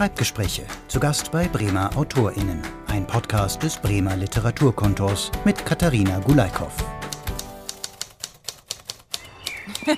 [0.00, 0.62] Schreibgespräche.
[0.88, 2.62] Zu Gast bei Bremer AutorInnen.
[2.86, 6.72] Ein Podcast des Bremer Literaturkontors mit Katharina Gulaikow.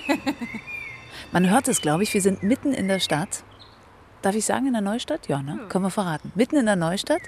[1.31, 3.45] Man hört es, glaube ich, wir sind mitten in der Stadt.
[4.21, 5.29] Darf ich sagen, in der Neustadt?
[5.29, 5.57] Ja, ne?
[5.69, 6.33] Können wir verraten.
[6.35, 7.21] Mitten in der Neustadt.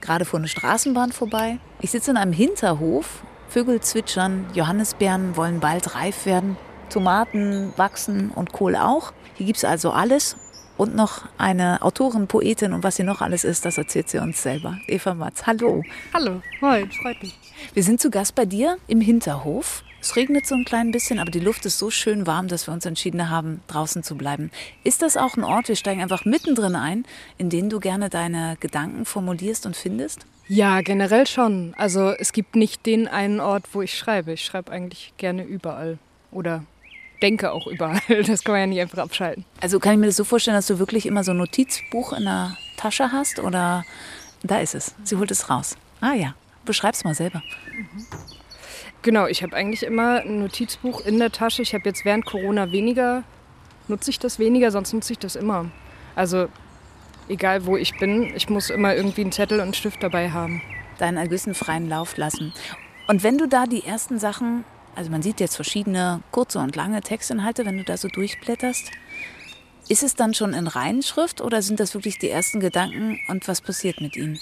[0.00, 1.58] Gerade vor einer Straßenbahn vorbei.
[1.80, 3.24] Ich sitze in einem Hinterhof.
[3.48, 6.56] Vögel zwitschern, Johannisbeeren wollen bald reif werden.
[6.88, 9.12] Tomaten wachsen und Kohl auch.
[9.34, 10.36] Hier gibt es also alles.
[10.80, 14.42] Und noch eine Autorin, Poetin und was sie noch alles ist, das erzählt sie uns
[14.42, 14.78] selber.
[14.86, 15.82] Eva Matz, hallo.
[16.14, 17.38] Hallo, moin, freut mich.
[17.74, 19.82] Wir sind zu Gast bei dir im Hinterhof.
[20.00, 22.72] Es regnet so ein klein bisschen, aber die Luft ist so schön warm, dass wir
[22.72, 24.50] uns entschieden haben, draußen zu bleiben.
[24.82, 27.04] Ist das auch ein Ort, wir steigen einfach mittendrin ein,
[27.36, 30.24] in den du gerne deine Gedanken formulierst und findest?
[30.48, 31.74] Ja, generell schon.
[31.76, 34.32] Also es gibt nicht den einen Ort, wo ich schreibe.
[34.32, 35.98] Ich schreibe eigentlich gerne überall.
[36.32, 36.64] Oder
[37.22, 38.00] denke auch überall.
[38.26, 39.44] Das kann man ja nicht einfach abschalten.
[39.60, 42.24] Also kann ich mir das so vorstellen, dass du wirklich immer so ein Notizbuch in
[42.24, 43.38] der Tasche hast?
[43.38, 43.84] Oder
[44.42, 44.94] da ist es.
[45.04, 45.76] Sie holt es raus.
[46.00, 47.42] Ah ja, beschreib's mal selber.
[47.72, 48.06] Mhm.
[49.02, 51.62] Genau, ich habe eigentlich immer ein Notizbuch in der Tasche.
[51.62, 53.22] Ich habe jetzt während Corona weniger,
[53.88, 55.70] nutze ich das weniger, sonst nutze ich das immer.
[56.14, 56.48] Also
[57.28, 60.60] egal wo ich bin, ich muss immer irgendwie einen Zettel und einen Stift dabei haben.
[60.98, 62.52] Deinen Ergüssen freien Lauf lassen.
[63.06, 67.00] Und wenn du da die ersten Sachen, also man sieht jetzt verschiedene kurze und lange
[67.00, 68.90] Textinhalte, wenn du da so durchblätterst,
[69.88, 73.60] ist es dann schon in Reinschrift oder sind das wirklich die ersten Gedanken und was
[73.60, 74.38] passiert mit ihnen?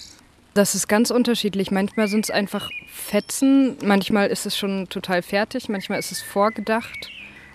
[0.54, 1.70] Das ist ganz unterschiedlich.
[1.70, 7.10] Manchmal sind es einfach Fetzen, manchmal ist es schon total fertig, manchmal ist es vorgedacht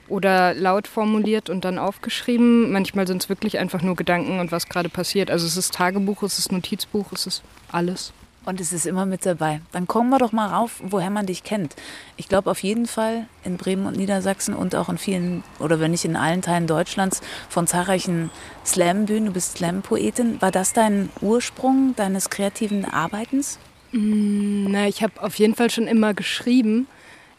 [0.08, 2.72] oder laut formuliert und dann aufgeschrieben.
[2.72, 5.30] Manchmal sind es wirklich einfach nur Gedanken und was gerade passiert.
[5.30, 8.14] Also es ist Tagebuch, es ist Notizbuch, es ist alles.
[8.46, 9.62] Und es ist immer mit dabei.
[9.72, 11.76] Dann kommen wir doch mal rauf, woher man dich kennt.
[12.18, 15.92] Ich glaube auf jeden Fall in Bremen und Niedersachsen und auch in vielen, oder wenn
[15.92, 18.32] nicht in allen Teilen Deutschlands, von zahlreichen
[18.66, 19.28] Slam-Bühnen.
[19.28, 20.42] Du bist Slam-Poetin.
[20.42, 23.60] War das dein Ursprung deines kreativen Arbeitens?
[23.94, 26.88] Mm, na, ich habe auf jeden Fall schon immer geschrieben.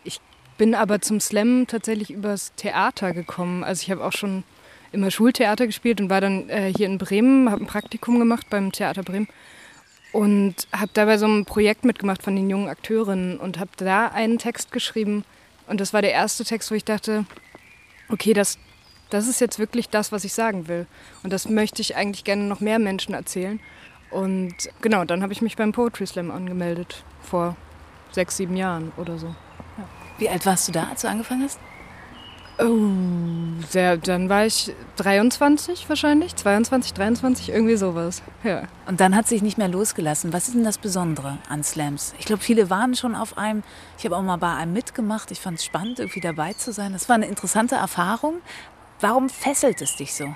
[0.05, 0.21] Ich
[0.57, 3.63] bin aber zum Slam tatsächlich übers Theater gekommen.
[3.63, 4.43] Also ich habe auch schon
[4.91, 8.73] immer Schultheater gespielt und war dann äh, hier in Bremen, habe ein Praktikum gemacht beim
[8.73, 9.29] Theater Bremen
[10.15, 14.39] und habe dabei so ein Projekt mitgemacht von den jungen Akteurinnen und habe da einen
[14.39, 15.25] Text geschrieben.
[15.67, 17.27] Und das war der erste Text, wo ich dachte,
[18.09, 18.57] okay, das,
[19.11, 20.87] das ist jetzt wirklich das, was ich sagen will.
[21.25, 23.59] Und das möchte ich eigentlich gerne noch mehr Menschen erzählen.
[24.13, 27.57] Und genau, dann habe ich mich beim Poetry Slam angemeldet, vor
[28.13, 29.27] sechs, sieben Jahren oder so.
[29.27, 29.89] Ja.
[30.19, 31.59] Wie alt warst du da, als du angefangen hast?
[32.59, 32.89] Oh,
[33.69, 38.23] sehr, dann war ich 23 wahrscheinlich, 22, 23, irgendwie sowas.
[38.45, 38.69] Ja.
[38.87, 40.33] Und dann hat sich nicht mehr losgelassen.
[40.33, 42.15] Was ist denn das Besondere an Slams?
[42.19, 43.65] Ich glaube, viele waren schon auf einem.
[43.99, 45.33] Ich habe auch mal bei einem mitgemacht.
[45.33, 46.93] Ich fand es spannend, irgendwie dabei zu sein.
[46.93, 48.37] Das war eine interessante Erfahrung.
[49.01, 50.33] Warum fesselt es dich so?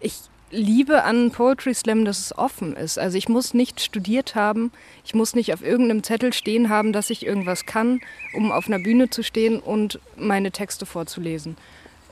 [0.00, 2.98] Ich liebe an Poetry Slam, dass es offen ist.
[2.98, 4.72] Also ich muss nicht studiert haben,
[5.04, 8.00] ich muss nicht auf irgendeinem Zettel stehen haben, dass ich irgendwas kann,
[8.34, 11.56] um auf einer Bühne zu stehen und meine Texte vorzulesen.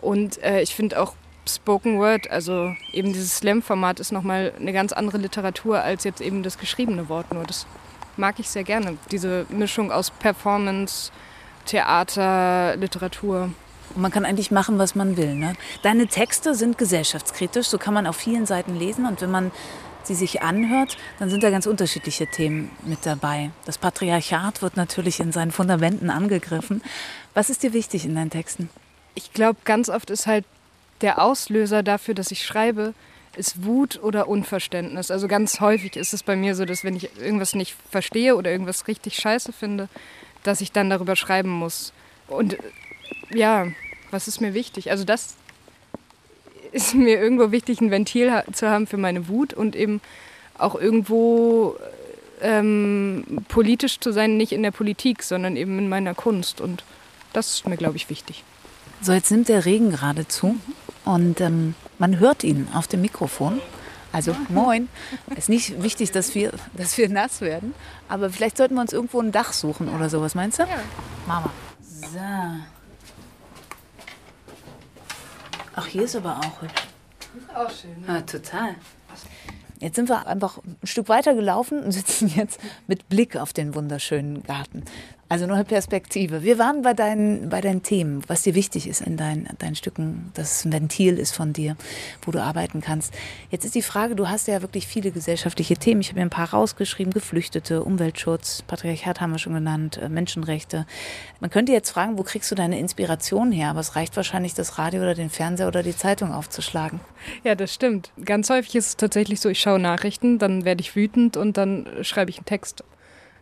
[0.01, 1.15] Und äh, ich finde auch
[1.49, 6.43] Spoken Word, also eben dieses Slam-Format ist nochmal eine ganz andere Literatur als jetzt eben
[6.43, 7.45] das geschriebene Wort nur.
[7.45, 7.67] Das
[8.17, 11.13] mag ich sehr gerne, diese Mischung aus Performance,
[11.67, 13.51] Theater, Literatur.
[13.97, 15.35] Und man kann eigentlich machen, was man will.
[15.35, 15.55] Ne?
[15.83, 19.07] Deine Texte sind gesellschaftskritisch, so kann man auf vielen Seiten lesen.
[19.07, 19.51] Und wenn man
[20.05, 23.51] sie sich anhört, dann sind da ganz unterschiedliche Themen mit dabei.
[23.65, 26.83] Das Patriarchat wird natürlich in seinen Fundamenten angegriffen.
[27.35, 28.69] Was ist dir wichtig in deinen Texten?
[29.15, 30.45] Ich glaube, ganz oft ist halt
[31.01, 32.95] der Auslöser dafür, dass ich schreibe,
[33.35, 35.11] ist Wut oder Unverständnis.
[35.11, 38.51] Also ganz häufig ist es bei mir so, dass wenn ich irgendwas nicht verstehe oder
[38.51, 39.89] irgendwas richtig scheiße finde,
[40.43, 41.93] dass ich dann darüber schreiben muss.
[42.29, 42.57] Und
[43.31, 43.67] ja,
[44.11, 44.91] was ist mir wichtig?
[44.91, 45.35] Also das
[46.73, 50.01] ist mir irgendwo wichtig, ein Ventil zu haben für meine Wut und eben
[50.59, 51.77] auch irgendwo
[52.41, 56.61] ähm, politisch zu sein, nicht in der Politik, sondern eben in meiner Kunst.
[56.61, 56.85] Und
[57.33, 58.45] das ist mir, glaube ich, wichtig.
[59.01, 60.57] So, jetzt nimmt der Regen gerade zu
[61.05, 63.61] und ähm, man hört ihn auf dem Mikrofon.
[64.13, 64.89] Also moin.
[65.37, 67.75] Ist nicht wichtig, dass wir, dass wir nass werden,
[68.09, 70.23] aber vielleicht sollten wir uns irgendwo ein Dach suchen oder so.
[70.23, 70.63] Was meinst du?
[70.63, 70.79] Ja.
[71.27, 71.51] Mama.
[71.81, 72.76] So.
[75.79, 76.87] Ach, hier ist aber auch hübsch.
[77.39, 78.01] Ist auch schön.
[78.01, 78.07] Ne?
[78.09, 78.75] Ja, total.
[79.79, 83.75] Jetzt sind wir einfach ein Stück weiter gelaufen und sitzen jetzt mit Blick auf den
[83.75, 84.85] wunderschönen Garten.
[85.29, 86.45] Also neue Perspektive.
[86.45, 90.31] Wir waren bei deinen, bei deinen Themen, was dir wichtig ist in deinen, deinen Stücken,
[90.35, 91.77] dass es ein Ventil ist von dir,
[92.23, 93.13] wo du arbeiten kannst.
[93.51, 96.01] Jetzt ist die Frage, du hast ja wirklich viele gesellschaftliche Themen.
[96.01, 100.87] Ich habe mir ein paar rausgeschrieben, Geflüchtete, Umweltschutz, Patriarchat haben wir schon genannt, äh, Menschenrechte.
[101.41, 103.71] Man könnte jetzt fragen, wo kriegst du deine Inspiration her?
[103.71, 107.01] Aber es reicht wahrscheinlich, das Radio oder den Fernseher oder die Zeitung aufzuschlagen.
[107.43, 108.13] Ja, das stimmt.
[108.25, 111.89] Ganz häufig ist es tatsächlich so, ich schaue Nachrichten, dann werde ich wütend und dann
[112.03, 112.85] schreibe ich einen Text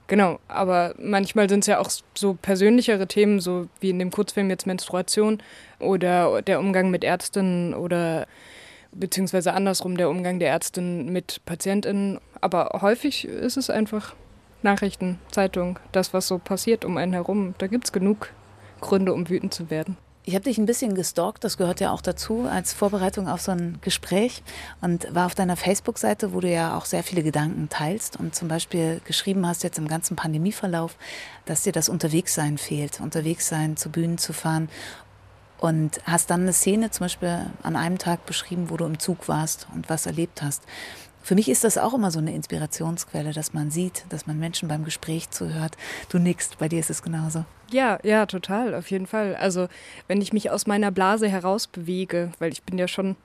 [0.06, 4.50] Genau, aber manchmal sind es ja auch so persönlichere Themen, so wie in dem Kurzfilm
[4.50, 5.42] jetzt Menstruation
[5.80, 8.26] oder der Umgang mit Ärztinnen oder
[8.92, 12.20] beziehungsweise andersrum der Umgang der Ärztin mit PatientInnen.
[12.42, 14.14] Aber häufig ist es einfach
[14.62, 17.54] Nachrichten, Zeitung, das, was so passiert um einen herum.
[17.58, 18.30] Da gibt es genug
[18.80, 19.96] Gründe, um wütend zu werden.
[20.26, 23.52] Ich habe dich ein bisschen gestalkt, das gehört ja auch dazu, als Vorbereitung auf so
[23.52, 24.42] ein Gespräch
[24.80, 28.48] und war auf deiner Facebook-Seite, wo du ja auch sehr viele Gedanken teilst und zum
[28.48, 30.96] Beispiel geschrieben hast jetzt im ganzen Pandemieverlauf,
[31.44, 34.70] dass dir das Unterwegssein fehlt, Unterwegssein zu Bühnen zu fahren
[35.58, 39.28] und hast dann eine Szene zum Beispiel an einem Tag beschrieben, wo du im Zug
[39.28, 40.62] warst und was erlebt hast.
[41.24, 44.68] Für mich ist das auch immer so eine Inspirationsquelle, dass man sieht, dass man Menschen
[44.68, 45.74] beim Gespräch zuhört.
[46.10, 47.46] Du nickst, bei dir ist es genauso.
[47.72, 49.34] Ja, ja, total, auf jeden Fall.
[49.34, 49.68] Also
[50.06, 53.16] wenn ich mich aus meiner Blase herausbewege, weil ich bin ja schon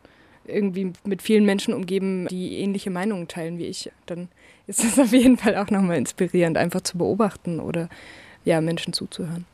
[0.45, 4.29] irgendwie mit vielen Menschen umgeben, die ähnliche Meinungen teilen wie ich, dann
[4.65, 7.89] ist es auf jeden Fall auch nochmal inspirierend, einfach zu beobachten oder
[8.45, 9.45] ja, Menschen zuzuhören.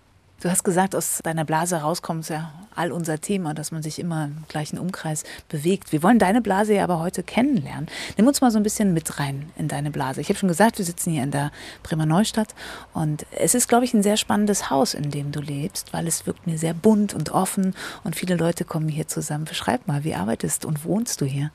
[0.45, 3.97] Du hast gesagt, aus deiner Blase rauskommt ist ja all unser Thema, dass man sich
[3.97, 5.91] immer im gleichen Umkreis bewegt.
[5.91, 7.87] Wir wollen deine Blase ja aber heute kennenlernen.
[8.15, 10.21] Nimm uns mal so ein bisschen mit rein in deine Blase.
[10.21, 11.51] Ich habe schon gesagt, wir sitzen hier in der
[11.81, 12.53] Bremer Neustadt
[12.93, 16.27] und es ist, glaube ich, ein sehr spannendes Haus, in dem du lebst, weil es
[16.27, 19.45] wirkt mir sehr bunt und offen und viele Leute kommen hier zusammen.
[19.45, 21.49] Beschreib mal, wie arbeitest und wohnst du hier?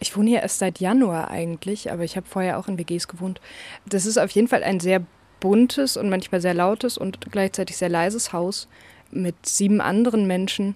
[0.00, 3.40] Ich wohne hier erst seit Januar eigentlich, aber ich habe vorher auch in WGs gewohnt.
[3.86, 5.04] Das ist auf jeden Fall ein sehr
[5.44, 8.66] buntes und manchmal sehr lautes und gleichzeitig sehr leises Haus
[9.10, 10.74] mit sieben anderen Menschen,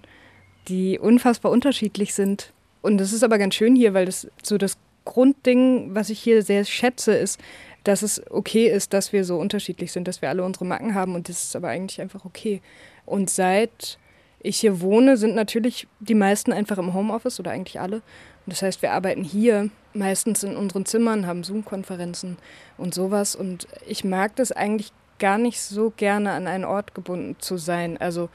[0.69, 2.53] die unfassbar unterschiedlich sind.
[2.83, 4.77] Und das ist aber ganz schön hier, weil das so das
[5.07, 7.41] Grundding, was ich hier sehr schätze, ist,
[7.83, 11.15] dass es okay ist, dass wir so unterschiedlich sind, dass wir alle unsere Macken haben
[11.15, 12.61] und das ist aber eigentlich einfach okay.
[13.07, 13.99] Und seit
[14.41, 18.03] ich hier wohne, sind natürlich die meisten einfach im Homeoffice oder eigentlich alle.
[18.49, 22.39] Das heißt, wir arbeiten hier meistens in unseren Zimmern, haben Zoom-Konferenzen
[22.77, 23.35] und sowas.
[23.35, 27.99] Und ich mag das eigentlich gar nicht so gerne an einen Ort gebunden zu sein,
[27.99, 28.29] also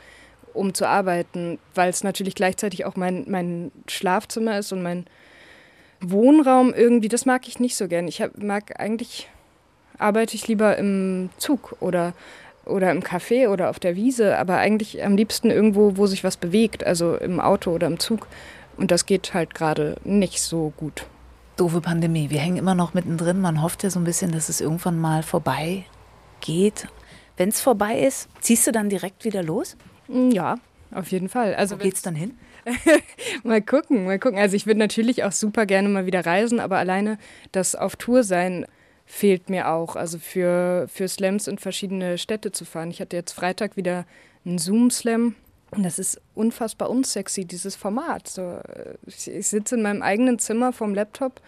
[0.54, 5.06] um zu arbeiten, weil es natürlich gleichzeitig auch mein, mein Schlafzimmer ist und mein
[6.00, 8.08] Wohnraum irgendwie, das mag ich nicht so gern.
[8.08, 9.30] Ich hab, mag eigentlich,
[9.98, 12.14] arbeite ich lieber im Zug oder,
[12.66, 16.38] oder im Café oder auf der Wiese, aber eigentlich am liebsten irgendwo, wo sich was
[16.38, 18.28] bewegt, also im Auto oder im Zug.
[18.78, 21.06] Und das geht halt gerade nicht so gut
[21.56, 22.30] doofe Pandemie.
[22.30, 23.40] Wir hängen immer noch mittendrin.
[23.40, 25.86] Man hofft ja so ein bisschen, dass es irgendwann mal vorbei
[26.42, 26.88] geht.
[27.38, 29.76] Wenn es vorbei ist, ziehst du dann direkt wieder los?
[30.08, 30.58] Mm, ja,
[30.94, 31.56] auf jeden Fall.
[31.56, 32.38] Also Wo geht's dann hin?
[33.44, 34.40] mal gucken, mal gucken.
[34.40, 37.18] Also ich würde natürlich auch super gerne mal wieder reisen, aber alleine
[37.52, 38.66] das auf Tour sein
[39.06, 39.96] fehlt mir auch.
[39.96, 42.92] Also für, für Slams in verschiedene Städte zu fahren.
[42.92, 44.06] Ich hatte jetzt Freitag wieder
[44.46, 45.36] einen Zoom-Slam
[45.76, 48.28] und das ist unfassbar unsexy, dieses Format.
[48.28, 48.60] So,
[49.06, 51.42] ich, ich sitze in meinem eigenen Zimmer vorm Laptop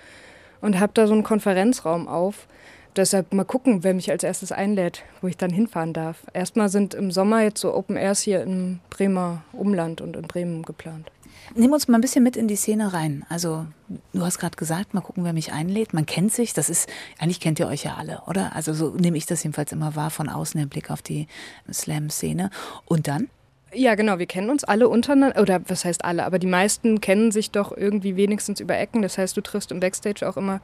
[0.62, 2.48] und habe da so einen Konferenzraum auf.
[2.95, 6.24] Deshalb mal gucken, wer mich als erstes einlädt, wo ich dann hinfahren darf.
[6.33, 10.63] Erstmal sind im Sommer jetzt so Open Airs hier im Bremer Umland und in Bremen
[10.63, 11.12] geplant.
[11.54, 13.25] Nimm uns mal ein bisschen mit in die Szene rein.
[13.30, 13.68] Also,
[14.13, 15.94] du hast gerade gesagt, mal gucken, wer mich einlädt.
[15.94, 16.89] Man kennt sich, das ist,
[17.19, 18.56] eigentlich kennt ihr euch ja alle, oder?
[18.56, 21.27] Also, so nehme ich das jedenfalls immer wahr, von außen der Blick auf die
[21.72, 22.50] Slam-Szene.
[22.86, 23.30] Und dann?
[23.77, 27.31] Ja, genau, wir kennen uns alle untereinander, oder was heißt alle, aber die meisten kennen
[27.31, 29.01] sich doch irgendwie wenigstens über Ecken.
[29.01, 30.62] Das heißt, du triffst im Backstage auch immer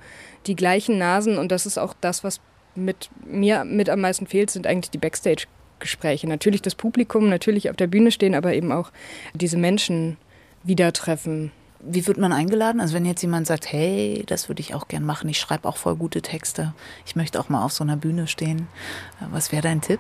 [0.48, 2.40] die gleichen Nasen und das ist auch das, was
[2.74, 6.26] mit mir mit am meisten fehlt, sind eigentlich die Backstage-Gespräche.
[6.28, 8.92] Natürlich das Publikum, natürlich auf der Bühne stehen, aber eben auch
[9.34, 10.16] diese Menschen
[10.64, 11.52] wieder treffen.
[11.82, 12.80] Wie wird man eingeladen?
[12.80, 15.78] Also wenn jetzt jemand sagt, hey, das würde ich auch gern machen, ich schreibe auch
[15.78, 16.74] voll gute Texte,
[17.06, 18.68] ich möchte auch mal auf so einer Bühne stehen,
[19.32, 20.00] was wäre dein Tipp?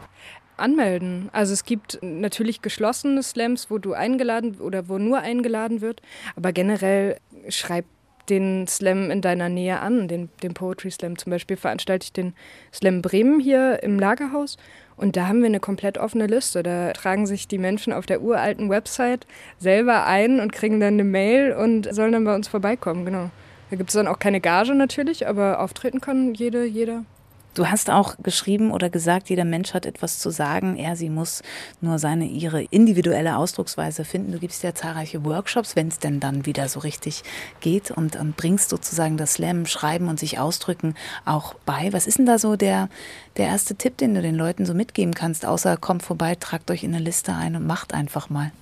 [0.61, 1.29] Anmelden.
[1.33, 6.01] Also es gibt natürlich geschlossene Slams, wo du eingeladen oder wo nur eingeladen wird,
[6.35, 7.17] aber generell
[7.49, 7.85] schreib
[8.29, 11.17] den Slam in deiner Nähe an, den, den Poetry Slam.
[11.17, 12.33] Zum Beispiel veranstalte ich den
[12.73, 14.57] Slam Bremen hier im Lagerhaus
[14.95, 16.63] und da haben wir eine komplett offene Liste.
[16.63, 19.27] Da tragen sich die Menschen auf der uralten Website
[19.57, 23.29] selber ein und kriegen dann eine Mail und sollen dann bei uns vorbeikommen, genau.
[23.69, 27.05] Da gibt es dann auch keine Gage natürlich, aber auftreten kann jede, jeder.
[27.53, 30.77] Du hast auch geschrieben oder gesagt, jeder Mensch hat etwas zu sagen.
[30.77, 31.41] Er, sie muss
[31.81, 34.31] nur seine, ihre individuelle Ausdrucksweise finden.
[34.31, 37.23] Du gibst ja zahlreiche Workshops, wenn es denn dann wieder so richtig
[37.59, 41.91] geht und, und bringst sozusagen das Slam, Schreiben und sich ausdrücken auch bei.
[41.91, 42.87] Was ist denn da so der,
[43.35, 46.83] der erste Tipp, den du den Leuten so mitgeben kannst, außer kommt vorbei, tragt euch
[46.85, 48.53] in eine Liste ein und macht einfach mal?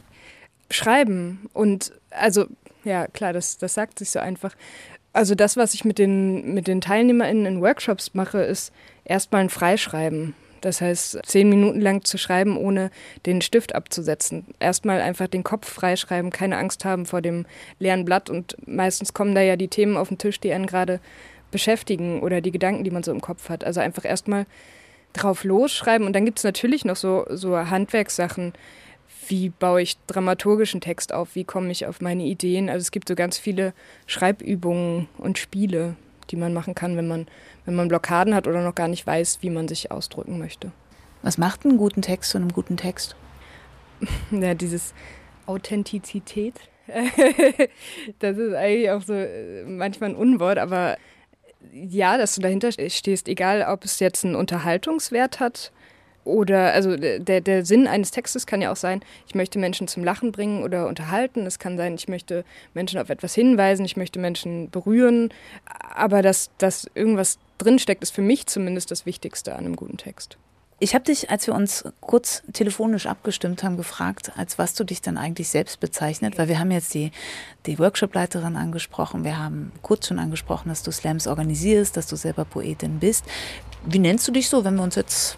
[0.71, 2.45] Schreiben und also
[2.83, 4.55] ja, klar, das, das sagt sich so einfach.
[5.13, 8.71] Also das, was ich mit den, mit den TeilnehmerInnen in Workshops mache, ist
[9.05, 10.35] erstmal ein Freischreiben.
[10.61, 12.91] Das heißt, zehn Minuten lang zu schreiben, ohne
[13.25, 14.45] den Stift abzusetzen.
[14.59, 17.45] Erstmal einfach den Kopf freischreiben, keine Angst haben vor dem
[17.79, 18.29] leeren Blatt.
[18.29, 20.99] Und meistens kommen da ja die Themen auf den Tisch, die einen gerade
[21.51, 23.63] beschäftigen oder die Gedanken, die man so im Kopf hat.
[23.63, 24.45] Also einfach erstmal
[25.13, 26.05] drauf losschreiben.
[26.05, 28.53] Und dann gibt es natürlich noch so, so Handwerkssachen,
[29.29, 32.69] wie baue ich dramaturgischen Text auf, wie komme ich auf meine Ideen.
[32.69, 33.73] Also es gibt so ganz viele
[34.07, 35.95] Schreibübungen und Spiele,
[36.31, 37.27] die man machen kann, wenn man,
[37.65, 40.71] wenn man Blockaden hat oder noch gar nicht weiß, wie man sich ausdrücken möchte.
[41.21, 43.15] Was macht einen guten Text zu einem guten Text?
[44.31, 44.93] ja, dieses
[45.45, 46.55] Authentizität.
[48.19, 50.97] das ist eigentlich auch so äh, manchmal ein Unwort, aber
[51.71, 55.71] ja, dass du dahinter stehst, egal ob es jetzt einen Unterhaltungswert hat
[56.29, 60.03] oder, also der, der Sinn eines Textes kann ja auch sein, ich möchte Menschen zum
[60.03, 61.45] Lachen bringen oder unterhalten.
[61.45, 65.29] Es kann sein, ich möchte Menschen auf etwas hinweisen, ich möchte Menschen berühren.
[65.65, 70.37] Aber dass, dass irgendwas drinsteckt, ist für mich zumindest das Wichtigste an einem guten Text.
[70.81, 75.01] Ich habe dich, als wir uns kurz telefonisch abgestimmt haben, gefragt, als was du dich
[75.01, 77.11] dann eigentlich selbst bezeichnet, weil wir haben jetzt die,
[77.65, 82.45] die Workshopleiterin angesprochen, wir haben kurz schon angesprochen, dass du Slams organisierst, dass du selber
[82.45, 83.25] Poetin bist.
[83.85, 85.37] Wie nennst du dich so, wenn wir uns jetzt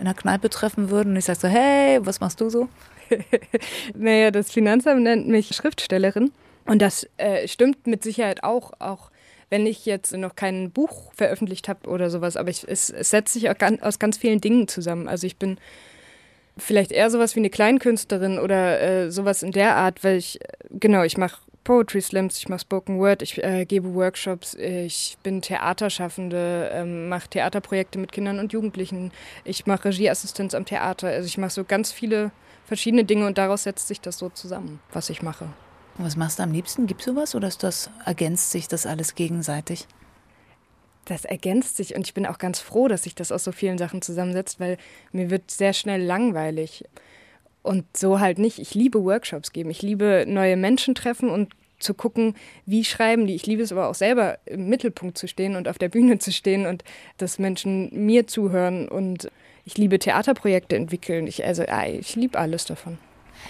[0.00, 2.68] in der Kneipe treffen würden und ich sage so, hey, was machst du so?
[3.94, 6.32] naja, das Finanzamt nennt mich Schriftstellerin.
[6.66, 9.10] Und das äh, stimmt mit Sicherheit auch, auch
[9.48, 12.36] wenn ich jetzt noch kein Buch veröffentlicht habe oder sowas.
[12.36, 15.08] Aber ich, es, es setzt sich aus ganz vielen Dingen zusammen.
[15.08, 15.58] Also ich bin
[16.56, 20.38] vielleicht eher sowas wie eine Kleinkünstlerin oder äh, sowas in der Art, weil ich,
[20.70, 25.42] genau, ich mache Poetry Slams, ich mache Spoken Word, ich äh, gebe Workshops, ich bin
[25.42, 29.12] Theaterschaffende, ähm, mache Theaterprojekte mit Kindern und Jugendlichen,
[29.44, 31.08] ich mache Regieassistenz am Theater.
[31.08, 32.32] Also ich mache so ganz viele
[32.64, 35.48] verschiedene Dinge und daraus setzt sich das so zusammen, was ich mache.
[35.98, 36.86] Was machst du am liebsten?
[36.86, 39.86] Gibt es sowas oder ist das, ergänzt sich das alles gegenseitig?
[41.04, 43.76] Das ergänzt sich und ich bin auch ganz froh, dass sich das aus so vielen
[43.76, 44.78] Sachen zusammensetzt, weil
[45.12, 46.84] mir wird sehr schnell langweilig.
[47.62, 48.58] Und so halt nicht.
[48.58, 49.70] Ich liebe Workshops geben.
[49.70, 52.34] Ich liebe neue Menschen treffen und zu gucken,
[52.66, 53.34] wie schreiben die.
[53.34, 56.32] Ich liebe es aber auch selber im Mittelpunkt zu stehen und auf der Bühne zu
[56.32, 56.84] stehen und
[57.18, 58.88] dass Menschen mir zuhören.
[58.88, 59.30] Und
[59.64, 61.26] ich liebe Theaterprojekte entwickeln.
[61.26, 61.64] Ich, also
[61.98, 62.98] ich liebe alles davon.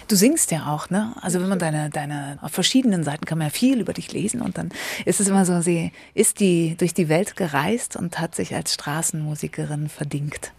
[0.07, 1.13] Du singst ja auch, ne?
[1.21, 4.41] Also wenn man deine, deine, auf verschiedenen Seiten kann man ja viel über dich lesen
[4.41, 4.69] und dann
[5.05, 8.73] ist es immer so, sie ist die durch die Welt gereist und hat sich als
[8.73, 10.53] Straßenmusikerin verdingt.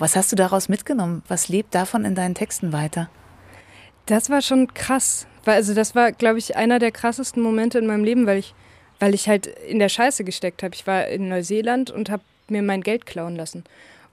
[0.00, 1.22] Was hast du daraus mitgenommen?
[1.28, 3.10] Was lebt davon in deinen Texten weiter?
[4.06, 5.26] Das war schon krass.
[5.44, 8.54] Also das war, glaube ich, einer der krassesten Momente in meinem Leben, weil ich,
[8.98, 10.74] weil ich halt in der Scheiße gesteckt habe.
[10.74, 13.62] Ich war in Neuseeland und habe mir mein Geld klauen lassen.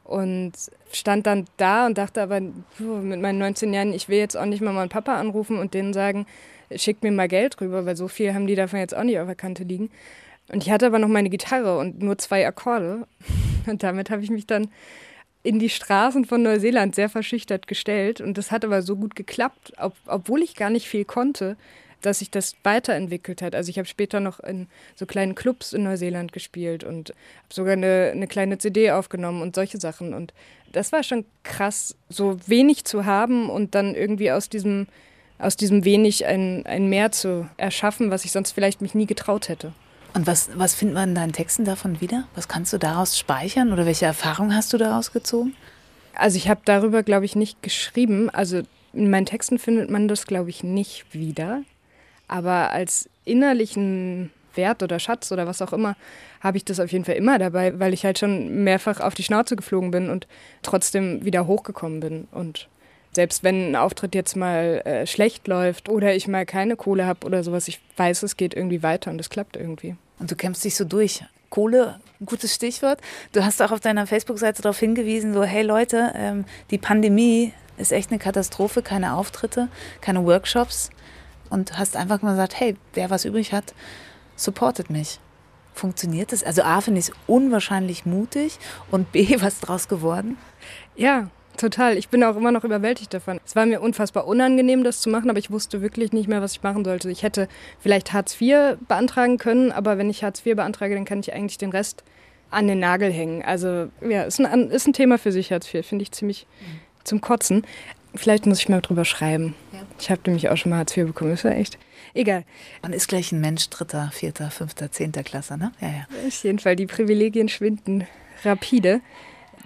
[0.03, 0.51] Und
[0.91, 4.62] stand dann da und dachte aber mit meinen 19 Jahren, ich will jetzt auch nicht
[4.62, 6.25] mal meinen Papa anrufen und denen sagen,
[6.75, 9.27] schickt mir mal Geld rüber, weil so viel haben die davon jetzt auch nicht auf
[9.27, 9.89] der Kante liegen.
[10.50, 13.08] Und ich hatte aber noch meine Gitarre und nur zwei Akkorde.
[13.67, 14.70] Und damit habe ich mich dann
[15.48, 18.20] in die Straßen von Neuseeland sehr verschüchtert gestellt.
[18.20, 21.56] Und das hat aber so gut geklappt, ob, obwohl ich gar nicht viel konnte,
[22.01, 23.56] dass sich das weiterentwickelt hat.
[23.56, 27.74] Also ich habe später noch in so kleinen Clubs in Neuseeland gespielt und habe sogar
[27.74, 30.13] eine, eine kleine CD aufgenommen und solche Sachen.
[30.13, 30.34] Und
[30.74, 34.88] das war schon krass, so wenig zu haben und dann irgendwie aus diesem,
[35.39, 39.48] aus diesem wenig ein, ein Mehr zu erschaffen, was ich sonst vielleicht mich nie getraut
[39.48, 39.72] hätte.
[40.17, 42.24] Und was, was findet man in deinen Texten davon wieder?
[42.33, 45.53] Was kannst du daraus speichern oder welche Erfahrungen hast du daraus gezogen?
[46.15, 48.31] Also ich habe darüber, glaube ich, nicht geschrieben.
[48.31, 51.62] Also in meinen Texten findet man das, glaube ich, nicht wieder.
[52.27, 55.95] Aber als innerlichen Wert oder Schatz oder was auch immer,
[56.41, 59.21] habe ich das auf jeden Fall immer dabei, weil ich halt schon mehrfach auf die
[59.21, 60.25] Schnauze geflogen bin und
[60.63, 62.27] trotzdem wieder hochgekommen bin.
[62.31, 62.69] Und
[63.12, 67.24] selbst wenn ein Auftritt jetzt mal äh, schlecht läuft oder ich mal keine Kohle habe
[67.24, 69.95] oder sowas, ich weiß, es geht irgendwie weiter und es klappt irgendwie.
[70.19, 71.24] Und du kämpfst dich so durch.
[71.50, 73.00] Kohle, gutes Stichwort.
[73.31, 77.91] Du hast auch auf deiner Facebook-Seite darauf hingewiesen, so, hey Leute, ähm, die Pandemie ist
[77.91, 79.69] echt eine Katastrophe, keine Auftritte,
[80.01, 80.89] keine Workshops.
[81.50, 83.74] Und hast einfach mal gesagt, hey, wer was übrig hat,
[84.36, 85.19] supportet mich.
[85.74, 86.43] Funktioniert das?
[86.43, 88.59] Also A, finde ich es unwahrscheinlich mutig
[88.91, 90.38] und B, was draus geworden?
[90.95, 91.97] Ja, Total.
[91.97, 93.39] Ich bin auch immer noch überwältigt davon.
[93.45, 96.53] Es war mir unfassbar unangenehm, das zu machen, aber ich wusste wirklich nicht mehr, was
[96.53, 97.09] ich machen sollte.
[97.09, 97.47] Ich hätte
[97.79, 101.57] vielleicht Hartz IV beantragen können, aber wenn ich Hartz IV beantrage, dann kann ich eigentlich
[101.57, 102.03] den Rest
[102.51, 103.41] an den Nagel hängen.
[103.41, 106.79] Also ja, ist ein, ist ein Thema für sich, Hartz IV, finde ich ziemlich mhm.
[107.03, 107.63] zum Kotzen.
[108.13, 109.55] Vielleicht muss ich mal drüber schreiben.
[109.73, 109.79] Ja.
[109.99, 111.77] Ich habe nämlich auch schon mal Hartz IV bekommen, ist ja echt.
[112.13, 112.45] Egal.
[112.81, 115.71] Man ist gleich ein Mensch dritter, vierter, fünfter, zehnter Klasse, ne?
[115.81, 116.27] Ja, ja.
[116.27, 118.07] Auf jeden Fall, die Privilegien schwinden
[118.43, 119.01] rapide.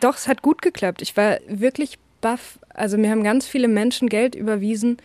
[0.01, 1.01] Doch, es hat gut geklappt.
[1.01, 2.59] Ich war wirklich baff.
[2.69, 4.97] Also mir haben ganz viele Menschen Geld überwiesen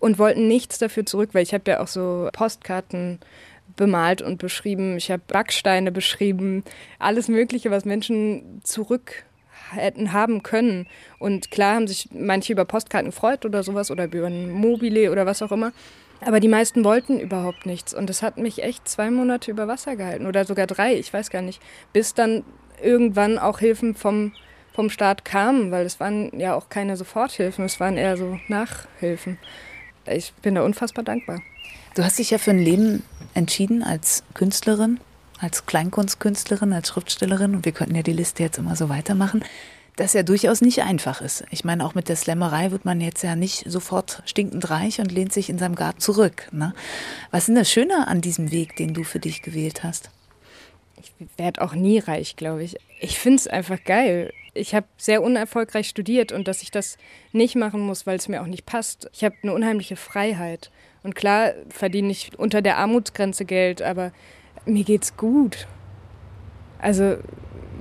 [0.00, 3.20] und wollten nichts dafür zurück, weil ich habe ja auch so Postkarten
[3.76, 4.96] bemalt und beschrieben.
[4.96, 6.64] Ich habe Backsteine beschrieben,
[6.98, 9.24] alles Mögliche, was Menschen zurück
[9.72, 10.88] hätten haben können.
[11.18, 15.26] Und klar haben sich manche über Postkarten gefreut oder sowas oder über ein Mobile oder
[15.26, 15.72] was auch immer.
[16.22, 17.94] Aber die meisten wollten überhaupt nichts.
[17.94, 21.30] Und das hat mich echt zwei Monate über Wasser gehalten oder sogar drei, ich weiß
[21.30, 21.62] gar nicht.
[21.92, 22.44] Bis dann
[22.82, 24.32] irgendwann auch Hilfen vom,
[24.72, 29.38] vom Staat kamen, weil es waren ja auch keine Soforthilfen, es waren eher so Nachhilfen.
[30.06, 31.40] Ich bin da unfassbar dankbar.
[31.94, 33.02] Du hast dich ja für ein Leben
[33.34, 35.00] entschieden als Künstlerin,
[35.38, 39.44] als Kleinkunstkünstlerin, als Schriftstellerin und wir könnten ja die Liste jetzt immer so weitermachen,
[39.96, 41.44] das ja durchaus nicht einfach ist.
[41.50, 45.12] Ich meine, auch mit der Slammerei wird man jetzt ja nicht sofort stinkend reich und
[45.12, 46.48] lehnt sich in seinem Garten zurück.
[46.52, 46.74] Ne?
[47.30, 50.10] Was ist denn das Schöne an diesem Weg, den du für dich gewählt hast?
[51.02, 52.76] Ich werde auch nie reich, glaube ich.
[53.00, 54.32] Ich finde es einfach geil.
[54.54, 56.98] Ich habe sehr unerfolgreich studiert und dass ich das
[57.32, 59.08] nicht machen muss, weil es mir auch nicht passt.
[59.12, 60.70] Ich habe eine unheimliche Freiheit.
[61.02, 64.12] Und klar verdiene ich unter der Armutsgrenze Geld, aber
[64.66, 65.66] mir geht's gut.
[66.78, 67.16] Also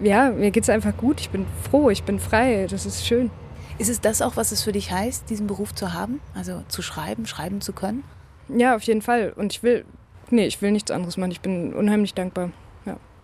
[0.01, 1.19] ja, mir geht's einfach gut.
[1.19, 2.67] Ich bin froh, ich bin frei.
[2.69, 3.31] Das ist schön.
[3.77, 6.21] Ist es das auch, was es für dich heißt, diesen Beruf zu haben?
[6.35, 8.03] Also zu schreiben, schreiben zu können?
[8.49, 9.33] Ja, auf jeden Fall.
[9.35, 9.85] Und ich will,
[10.29, 11.31] nee, ich will nichts anderes machen.
[11.31, 12.51] Ich bin unheimlich dankbar.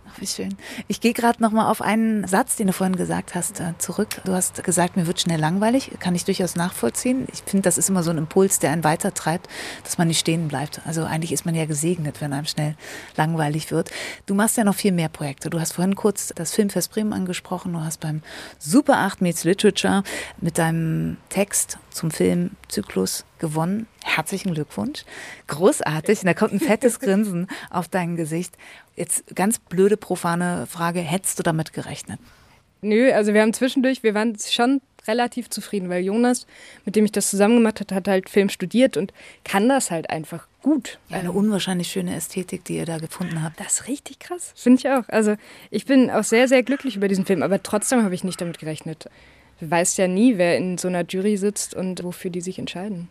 [0.08, 0.56] Ach, wie schön.
[0.88, 4.22] Ich gehe gerade noch mal auf einen Satz, den du vorhin gesagt hast, äh, zurück.
[4.24, 5.92] Du hast gesagt, mir wird schnell langweilig.
[6.00, 7.28] Kann ich durchaus nachvollziehen.
[7.34, 9.48] Ich finde, das ist immer so ein Impuls, der einen weitertreibt,
[9.84, 10.82] dass man nicht stehen bleibt.
[10.86, 12.76] Also eigentlich ist man ja gesegnet, wenn einem schnell
[13.18, 13.90] langweilig wird.
[14.26, 15.50] Du machst ja noch viel mehr Projekte.
[15.50, 17.74] Du hast vorhin kurz das Filmfest Bremen angesprochen.
[17.74, 18.22] Du hast beim
[18.60, 20.04] Super 8 Meets Literature
[20.40, 23.88] mit deinem Text zum Film Zyklus gewonnen.
[24.06, 25.04] Herzlichen Glückwunsch.
[25.48, 26.20] Großartig.
[26.20, 28.56] Und da kommt ein fettes Grinsen auf dein Gesicht.
[28.96, 31.00] Jetzt ganz blöde, profane Frage.
[31.02, 32.20] Hättest du damit gerechnet?
[32.82, 36.46] Nö, also wir haben zwischendurch, wir waren schon relativ zufrieden, weil Jonas,
[36.86, 39.12] mit dem ich das zusammen gemacht habe, hat halt Film studiert und
[39.44, 41.00] kann das halt einfach gut.
[41.10, 43.60] Ja, eine unwahrscheinlich schöne Ästhetik, die ihr da gefunden habt.
[43.60, 44.54] Das ist richtig krass.
[44.56, 45.10] Finde ich auch.
[45.10, 45.36] Also
[45.72, 48.60] ich bin auch sehr, sehr glücklich über diesen Film, aber trotzdem habe ich nicht damit
[48.60, 49.10] gerechnet.
[49.60, 53.10] Du weißt ja nie, wer in so einer Jury sitzt und wofür die sich entscheiden.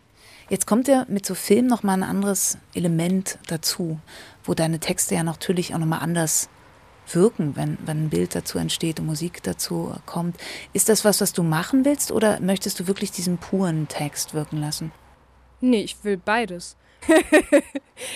[0.49, 3.99] Jetzt kommt ja mit so Film nochmal ein anderes Element dazu,
[4.43, 6.49] wo deine Texte ja natürlich auch nochmal anders
[7.07, 10.37] wirken, wenn, wenn ein Bild dazu entsteht und Musik dazu kommt.
[10.73, 14.57] Ist das was, was du machen willst oder möchtest du wirklich diesen puren Text wirken
[14.57, 14.91] lassen?
[15.61, 16.77] Nee, ich will beides.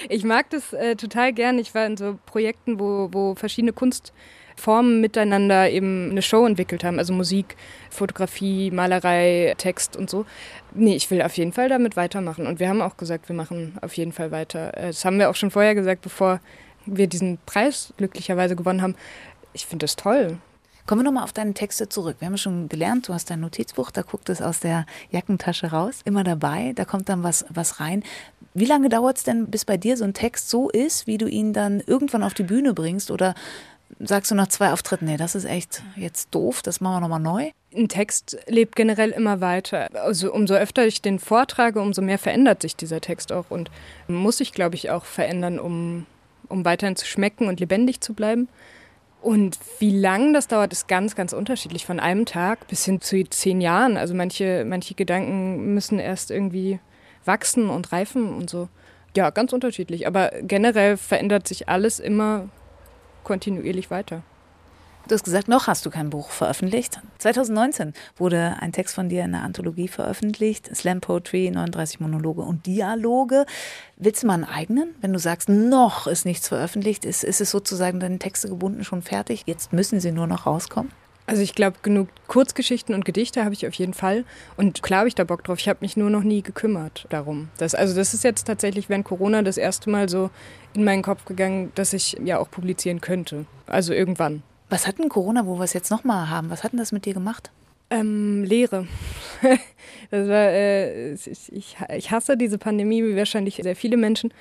[0.09, 1.59] ich mag das äh, total gern.
[1.59, 4.13] Ich war in so Projekten, wo, wo verschiedene Kunst
[4.59, 7.55] Formen miteinander eben eine Show entwickelt haben, also Musik,
[7.89, 10.25] Fotografie, Malerei, Text und so.
[10.73, 12.45] Nee, ich will auf jeden Fall damit weitermachen.
[12.45, 14.77] Und wir haben auch gesagt, wir machen auf jeden Fall weiter.
[14.77, 16.39] Äh, das haben wir auch schon vorher gesagt, bevor
[16.85, 18.95] wir diesen Preis glücklicherweise gewonnen haben.
[19.53, 20.37] Ich finde das toll.
[20.89, 22.15] Kommen wir nochmal auf deine Texte zurück.
[22.17, 26.01] Wir haben schon gelernt, du hast dein Notizbuch, da guckt es aus der Jackentasche raus,
[26.03, 28.01] immer dabei, da kommt dann was, was rein.
[28.55, 31.27] Wie lange dauert es denn, bis bei dir so ein Text so ist, wie du
[31.27, 33.11] ihn dann irgendwann auf die Bühne bringst?
[33.11, 33.35] Oder
[33.99, 37.19] sagst du nach zwei Auftritten, nee, das ist echt jetzt doof, das machen wir nochmal
[37.19, 37.51] neu?
[37.75, 39.87] Ein Text lebt generell immer weiter.
[39.93, 43.69] Also umso öfter ich den vortrage, umso mehr verändert sich dieser Text auch und
[44.07, 46.05] muss sich, glaube ich, auch verändern, um,
[46.47, 48.47] um weiterhin zu schmecken und lebendig zu bleiben.
[49.21, 51.85] Und wie lang das dauert, ist ganz, ganz unterschiedlich.
[51.85, 53.97] Von einem Tag bis hin zu zehn Jahren.
[53.97, 56.79] Also manche, manche Gedanken müssen erst irgendwie
[57.25, 58.69] wachsen und reifen und so.
[59.15, 60.07] Ja, ganz unterschiedlich.
[60.07, 62.47] Aber generell verändert sich alles immer
[63.29, 64.23] kontinuierlich weiter.
[65.07, 66.99] Du hast gesagt, noch hast du kein Buch veröffentlicht.
[67.19, 72.65] 2019 wurde ein Text von dir in der Anthologie veröffentlicht, Slam Poetry, 39 Monologe und
[72.65, 73.45] Dialoge.
[73.97, 74.95] Willst du mal einen eigenen?
[74.99, 79.03] Wenn du sagst, noch ist nichts veröffentlicht, ist, ist es sozusagen deine Texte gebunden schon
[79.03, 79.43] fertig?
[79.45, 80.91] Jetzt müssen sie nur noch rauskommen?
[81.29, 84.25] Also ich glaube, genug Kurzgeschichten und Gedichte habe ich auf jeden Fall.
[84.57, 85.59] Und klar habe ich da Bock drauf.
[85.59, 87.49] Ich habe mich nur noch nie gekümmert darum.
[87.59, 90.31] Das, also das ist jetzt tatsächlich während Corona das erste Mal so
[90.73, 93.45] in meinen Kopf gegangen, dass ich ja auch publizieren könnte.
[93.67, 94.41] Also irgendwann.
[94.69, 97.05] Was hat denn Corona, wo wir es jetzt nochmal haben, was hat denn das mit
[97.05, 97.51] dir gemacht?
[97.91, 98.87] Ähm, Lehre.
[100.09, 104.33] das war, äh, ich, ich hasse diese Pandemie, wie wahrscheinlich sehr viele Menschen.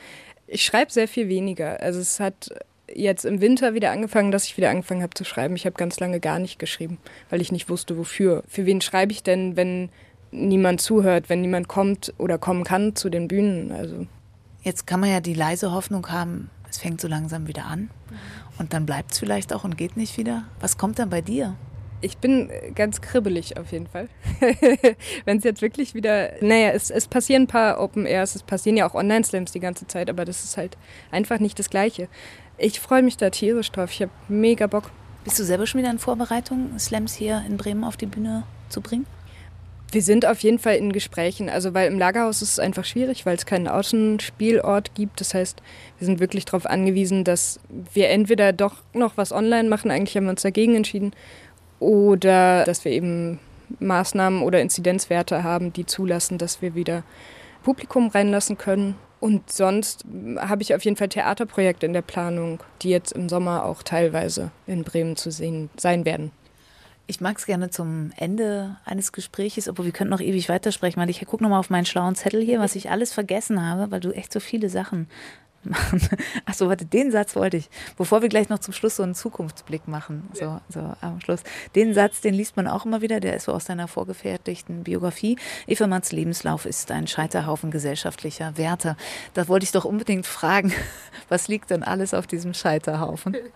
[0.46, 1.82] Ich schreibe sehr viel weniger.
[1.82, 2.48] Also es hat
[2.94, 5.56] jetzt im Winter wieder angefangen, dass ich wieder angefangen habe zu schreiben.
[5.56, 6.98] Ich habe ganz lange gar nicht geschrieben,
[7.30, 8.42] weil ich nicht wusste, wofür.
[8.48, 9.90] Für wen schreibe ich denn, wenn
[10.30, 13.72] niemand zuhört, wenn niemand kommt oder kommen kann zu den Bühnen?
[13.72, 14.06] Also
[14.62, 17.90] Jetzt kann man ja die leise Hoffnung haben, es fängt so langsam wieder an
[18.58, 20.44] und dann bleibt es vielleicht auch und geht nicht wieder.
[20.60, 21.56] Was kommt dann bei dir?
[22.00, 24.08] Ich bin ganz kribbelig auf jeden Fall.
[25.24, 28.76] Wenn es jetzt wirklich wieder, naja, es, es passieren ein paar Open Airs, es passieren
[28.76, 30.76] ja auch Online-Slams die ganze Zeit, aber das ist halt
[31.10, 32.08] einfach nicht das Gleiche.
[32.60, 33.92] Ich freue mich da tierisch drauf.
[33.92, 34.90] Ich habe mega Bock.
[35.22, 38.80] Bist du selber schon wieder in Vorbereitung, Slams hier in Bremen auf die Bühne zu
[38.80, 39.06] bringen?
[39.92, 43.24] Wir sind auf jeden Fall in Gesprächen, also weil im Lagerhaus ist es einfach schwierig,
[43.24, 45.20] weil es keinen Außenspielort gibt.
[45.20, 45.62] Das heißt,
[45.98, 47.60] wir sind wirklich darauf angewiesen, dass
[47.94, 51.12] wir entweder doch noch was online machen, eigentlich haben wir uns dagegen entschieden,
[51.78, 53.38] oder dass wir eben
[53.78, 57.02] Maßnahmen oder Inzidenzwerte haben, die zulassen, dass wir wieder
[57.62, 58.96] Publikum reinlassen können.
[59.20, 60.04] Und sonst
[60.38, 64.52] habe ich auf jeden Fall Theaterprojekte in der Planung, die jetzt im Sommer auch teilweise
[64.66, 66.30] in Bremen zu sehen sein werden.
[67.10, 71.08] Ich mag es gerne zum Ende eines Gespräches, obwohl wir könnten noch ewig weitersprechen, weil
[71.08, 74.12] ich gucke nochmal auf meinen schlauen Zettel hier, was ich alles vergessen habe, weil du
[74.12, 75.08] echt so viele Sachen
[75.64, 76.00] machen.
[76.44, 79.88] Achso, warte, den Satz wollte ich, bevor wir gleich noch zum Schluss so einen Zukunftsblick
[79.88, 81.42] machen, so, so am Schluss.
[81.74, 85.36] Den Satz, den liest man auch immer wieder, der ist so aus deiner vorgefertigten Biografie.
[85.66, 88.96] Eva Manns Lebenslauf ist ein Scheiterhaufen gesellschaftlicher Werte.
[89.34, 90.72] Da wollte ich doch unbedingt fragen,
[91.28, 93.36] was liegt denn alles auf diesem Scheiterhaufen?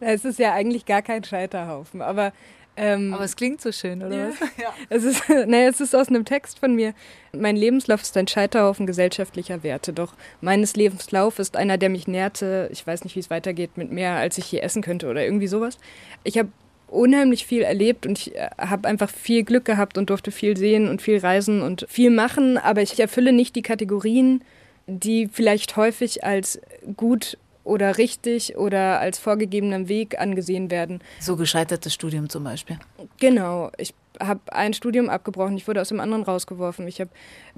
[0.00, 2.32] Es ist ja eigentlich gar kein Scheiterhaufen, aber
[2.76, 4.28] ähm, Aber es klingt so schön, oder ja.
[4.28, 4.36] was?
[4.58, 4.74] Ja.
[4.88, 6.94] Es, ist, nee, es ist aus einem Text von mir.
[7.32, 9.92] Mein Lebenslauf ist ein Scheiterhaufen gesellschaftlicher Werte.
[9.92, 12.68] Doch meines Lebenslauf ist einer, der mich nährte.
[12.72, 15.46] Ich weiß nicht, wie es weitergeht, mit mehr, als ich je essen könnte oder irgendwie
[15.46, 15.78] sowas.
[16.24, 16.50] Ich habe
[16.88, 20.88] unheimlich viel erlebt und ich äh, habe einfach viel Glück gehabt und durfte viel sehen
[20.88, 22.58] und viel reisen und viel machen.
[22.58, 24.42] Aber ich erfülle nicht die Kategorien,
[24.86, 26.60] die vielleicht häufig als
[26.96, 31.00] gut oder richtig oder als vorgegebenem Weg angesehen werden.
[31.20, 32.78] So gescheitertes Studium zum Beispiel.
[33.18, 33.70] Genau.
[33.76, 36.86] Ich habe ein Studium abgebrochen, ich wurde aus dem anderen rausgeworfen.
[36.86, 37.10] Ich habe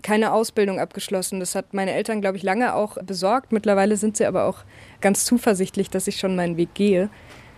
[0.03, 1.41] keine Ausbildung abgeschlossen.
[1.41, 3.53] Das hat meine Eltern, glaube ich, lange auch besorgt.
[3.53, 4.65] Mittlerweile sind sie aber auch
[5.01, 7.11] ganz zuversichtlich, dass ich schon meinen Weg gehe.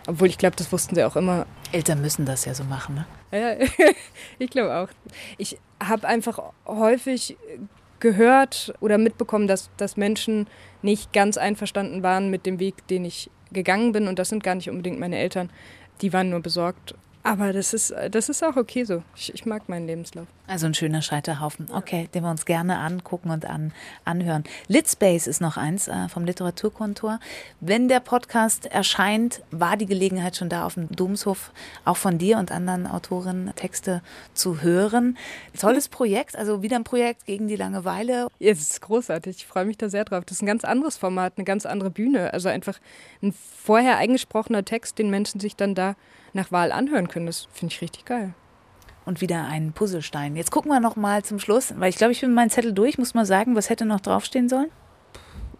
[0.08, 1.46] Obwohl ich glaube, das wussten sie auch immer.
[1.72, 3.06] Eltern müssen das ja so machen, ne?
[3.32, 3.66] Ja,
[4.40, 4.88] ich glaube auch.
[5.38, 7.36] Ich habe einfach häufig
[8.00, 10.48] gehört oder mitbekommen, dass, dass Menschen
[10.82, 14.08] nicht ganz einverstanden waren mit dem Weg, den ich gegangen bin.
[14.08, 15.50] Und das sind gar nicht unbedingt meine Eltern.
[16.00, 19.02] Die waren nur besorgt aber das ist, das ist auch okay so.
[19.14, 20.26] Ich, ich, mag meinen Lebenslauf.
[20.46, 21.68] Also ein schöner Scheiterhaufen.
[21.70, 23.72] Okay, den wir uns gerne angucken und an,
[24.06, 24.44] anhören.
[24.68, 27.20] Litspace ist noch eins äh, vom Literaturkontor.
[27.60, 31.52] Wenn der Podcast erscheint, war die Gelegenheit schon da, auf dem Domshof
[31.84, 34.00] auch von dir und anderen Autorinnen Texte
[34.32, 35.18] zu hören.
[35.58, 38.28] Tolles Projekt, also wieder ein Projekt gegen die Langeweile.
[38.38, 39.36] Ja, es ist großartig.
[39.36, 40.24] Ich freue mich da sehr drauf.
[40.24, 42.32] Das ist ein ganz anderes Format, eine ganz andere Bühne.
[42.32, 42.80] Also einfach
[43.22, 45.96] ein vorher eingesprochener Text, den Menschen sich dann da
[46.32, 47.26] nach Wahl anhören können.
[47.26, 48.34] Das finde ich richtig geil.
[49.04, 50.36] Und wieder ein Puzzlestein.
[50.36, 52.98] Jetzt gucken wir noch mal zum Schluss, weil ich glaube, ich bin meinen Zettel durch.
[52.98, 54.70] Muss mal sagen, was hätte noch draufstehen sollen?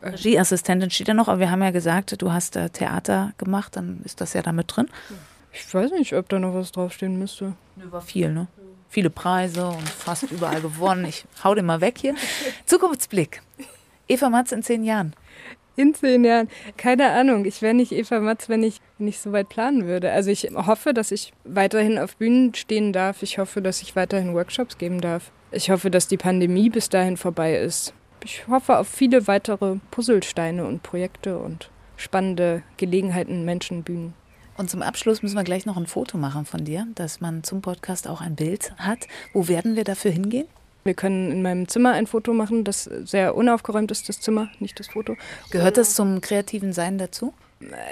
[0.02, 4.00] Regieassistentin steht da noch, aber wir haben ja gesagt, du hast äh, Theater gemacht, dann
[4.04, 4.88] ist das ja damit drin.
[5.52, 7.54] Ich weiß nicht, ob da noch was draufstehen müsste.
[7.76, 8.46] War viel, ne?
[8.88, 11.04] Viele Preise und fast überall gewonnen.
[11.04, 12.14] Ich hau den mal weg hier.
[12.66, 13.42] Zukunftsblick.
[14.08, 15.14] Eva Matz in zehn Jahren.
[15.80, 16.48] In zehn Jahren.
[16.76, 17.46] Keine Ahnung.
[17.46, 20.12] Ich wäre nicht Eva Matz, wenn ich nicht so weit planen würde.
[20.12, 23.22] Also ich hoffe, dass ich weiterhin auf Bühnen stehen darf.
[23.22, 25.32] Ich hoffe, dass ich weiterhin Workshops geben darf.
[25.52, 27.94] Ich hoffe, dass die Pandemie bis dahin vorbei ist.
[28.22, 34.12] Ich hoffe auf viele weitere Puzzlesteine und Projekte und spannende Gelegenheiten, Menschen, Bühnen.
[34.58, 37.62] Und zum Abschluss müssen wir gleich noch ein Foto machen von dir, dass man zum
[37.62, 39.08] Podcast auch ein Bild hat.
[39.32, 40.46] Wo werden wir dafür hingehen?
[40.84, 44.78] Wir können in meinem Zimmer ein Foto machen, das sehr unaufgeräumt ist, das Zimmer, nicht
[44.80, 45.16] das Foto.
[45.50, 47.34] Gehört das zum kreativen Sein dazu?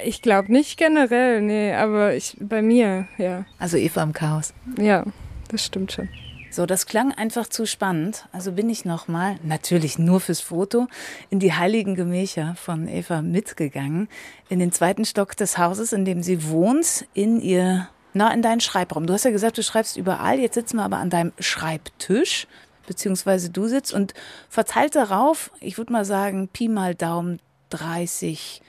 [0.05, 3.45] Ich glaube nicht generell, nee, aber ich, bei mir, ja.
[3.59, 4.55] Also Eva im Chaos.
[4.79, 5.05] Ja,
[5.51, 6.09] das stimmt schon.
[6.51, 8.27] So, das klang einfach zu spannend.
[8.33, 10.87] Also bin ich nochmal, natürlich nur fürs Foto,
[11.29, 14.09] in die heiligen Gemächer von Eva mitgegangen.
[14.49, 18.61] In den zweiten Stock des Hauses, in dem sie wohnt, in ihr, na, in deinen
[18.61, 19.07] Schreibraum.
[19.07, 20.39] Du hast ja gesagt, du schreibst überall.
[20.39, 22.47] Jetzt sitzen wir aber an deinem Schreibtisch
[22.89, 24.15] beziehungsweise du sitzt und
[24.49, 28.63] verteilt darauf, ich würde mal sagen, Pi mal Daumen 30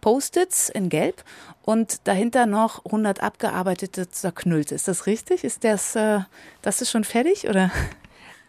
[0.00, 1.24] Post-its in Gelb
[1.62, 4.74] und dahinter noch 100 abgearbeitete zerknüllte.
[4.74, 5.44] Ist das richtig?
[5.44, 6.20] Ist das, äh,
[6.60, 7.70] das ist schon fertig oder?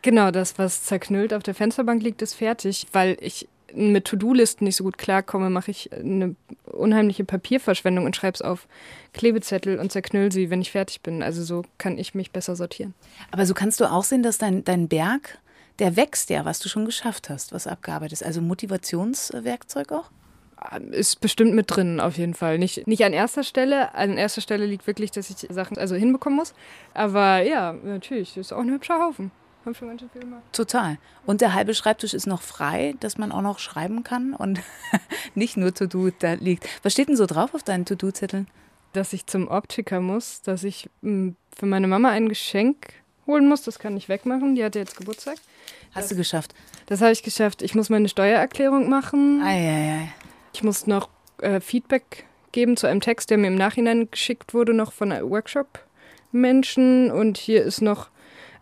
[0.02, 4.76] Genau, das, was zerknüllt auf der Fensterbank liegt, ist fertig, weil ich mit To-Do-Listen nicht
[4.76, 8.68] so gut klarkomme, mache ich eine unheimliche Papierverschwendung und schreibe es auf
[9.14, 11.24] Klebezettel und zerknüll sie, wenn ich fertig bin.
[11.24, 12.94] Also so kann ich mich besser sortieren.
[13.32, 15.40] Aber so kannst du auch sehen, dass dein, dein Berg,
[15.80, 18.24] der wächst ja, was du schon geschafft hast, was abgearbeitet ist.
[18.24, 20.10] Also Motivationswerkzeug auch?
[20.92, 22.58] Ist bestimmt mit drin, auf jeden Fall.
[22.58, 23.94] Nicht, nicht an erster Stelle.
[23.96, 26.54] An erster Stelle liegt wirklich, dass ich Sachen also hinbekommen muss.
[26.94, 29.32] Aber ja, natürlich, ist auch ein hübscher Haufen.
[29.66, 30.42] Haben für manche Filme.
[30.52, 30.98] Total.
[31.26, 34.60] Und der halbe Schreibtisch ist noch frei, dass man auch noch schreiben kann und
[35.36, 36.68] nicht nur To-Do da liegt.
[36.84, 38.48] Was steht denn so drauf auf deinen To-Do-Zetteln?
[38.94, 42.94] Dass ich zum Optiker muss, dass ich hm, für meine Mama ein Geschenk
[43.28, 43.64] holen muss.
[43.64, 44.56] Das kann ich wegmachen.
[44.56, 45.38] Die hatte jetzt Geburtstag.
[45.94, 46.54] Hast das, du geschafft?
[46.88, 47.62] Das habe ich geschafft.
[47.62, 49.42] Ich muss meine Steuererklärung machen.
[49.44, 50.14] Ei, ei, ei.
[50.54, 54.74] Ich muss noch äh, Feedback geben zu einem Text, der mir im Nachhinein geschickt wurde,
[54.74, 57.12] noch von einem Workshop-Menschen.
[57.12, 58.10] Und hier ist noch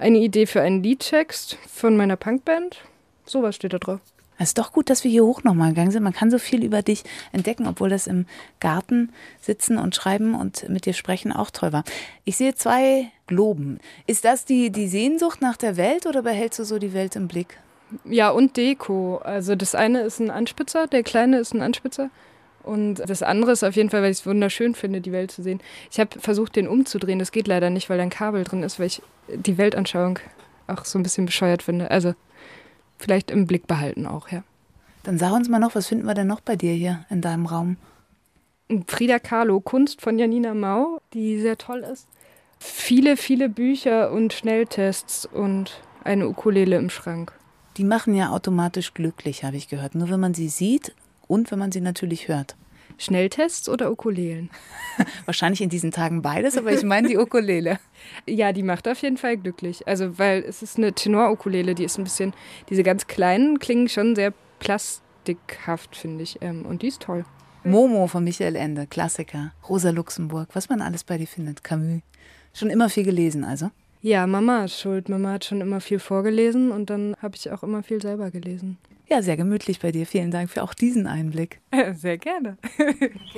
[0.02, 2.82] eine Idee für einen Liedtext von meiner Punkband.
[3.26, 4.00] Sowas steht da drauf.
[4.38, 6.02] Es ist doch gut, dass wir hier hoch nochmal gegangen sind.
[6.02, 8.26] Man kann so viel über dich entdecken, obwohl das im
[8.60, 11.84] Garten sitzen und schreiben und mit dir sprechen auch toll war.
[12.26, 13.80] Ich sehe zwei Globen.
[14.08, 17.28] Ist das die, die Sehnsucht nach der Welt oder behältst du so die Welt im
[17.28, 17.60] Blick?
[18.06, 19.18] Ja, und Deko.
[19.18, 22.10] Also das eine ist ein Anspitzer, der kleine ist ein Anspitzer.
[22.64, 25.42] Und das andere ist auf jeden Fall, weil ich es wunderschön finde, die Welt zu
[25.42, 25.60] sehen.
[25.90, 27.20] Ich habe versucht, den umzudrehen.
[27.20, 30.20] Das geht leider nicht, weil da ein Kabel drin ist, weil ich die Weltanschauung
[30.68, 31.90] auch so ein bisschen bescheuert finde.
[31.90, 32.14] Also
[32.98, 34.44] vielleicht im Blick behalten auch, ja.
[35.04, 37.48] Dann sag uns mal noch, was finden wir denn noch bei dir hier in deinem
[37.48, 37.78] Raum?
[38.88, 42.08] Frida Kahlo, Kunst von Janina Mau, die sehr toll ist.
[42.60, 47.34] Viele, viele Bücher und Schnelltests und eine Ukulele im Schrank.
[47.78, 49.96] Die machen ja automatisch glücklich, habe ich gehört.
[49.96, 50.94] Nur wenn man sie sieht
[51.32, 52.58] und wenn man sie natürlich hört.
[52.98, 54.50] Schnelltests oder Ukulelen?
[55.26, 57.80] Wahrscheinlich in diesen Tagen beides, aber ich meine die Ukulele.
[58.28, 59.88] ja, die macht auf jeden Fall glücklich.
[59.88, 62.34] Also, weil es ist eine Tenor-Ukulele, die ist ein bisschen,
[62.70, 66.42] diese ganz kleinen klingen schon sehr plastikhaft, finde ich.
[66.42, 67.24] Ähm, und die ist toll.
[67.64, 69.54] Momo von Michael Ende, Klassiker.
[69.70, 71.64] Rosa Luxemburg, was man alles bei dir findet.
[71.64, 72.02] Camus.
[72.54, 73.72] Schon immer viel gelesen, also?
[74.02, 75.08] Ja, Mama ist schuld.
[75.08, 78.78] Mama hat schon immer viel vorgelesen und dann habe ich auch immer viel selber gelesen.
[79.12, 80.08] Ja, sehr gemütlich bei dir.
[80.08, 81.60] Vielen Dank für auch diesen Einblick.
[81.96, 82.58] Sehr gerne.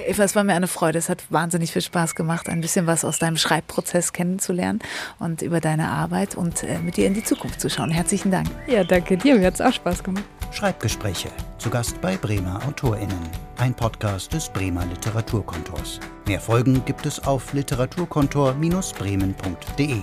[0.06, 1.00] Eva, es war mir eine Freude.
[1.00, 4.78] Es hat wahnsinnig viel Spaß gemacht, ein bisschen was aus deinem Schreibprozess kennenzulernen
[5.18, 7.90] und über deine Arbeit und äh, mit dir in die Zukunft zu schauen.
[7.90, 8.48] Herzlichen Dank.
[8.68, 9.36] Ja, danke dir.
[9.36, 10.26] Mir hat es auch Spaß gemacht.
[10.52, 11.30] Schreibgespräche.
[11.58, 13.18] Zu Gast bei Bremer AutorInnen.
[13.58, 16.00] Ein Podcast des Bremer Literaturkontors.
[16.28, 20.02] Mehr Folgen gibt es auf literaturkontor-bremen.de.